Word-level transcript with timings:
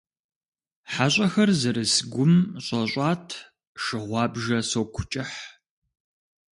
ХьэщӀэхэр 0.91 1.49
зэрыс 1.59 1.95
гум 2.13 2.33
щӀэщӀат 2.65 3.27
шы 3.83 3.97
гъуабжэ 4.07 4.59
соку 4.69 5.05
кӀыхь. 5.11 5.39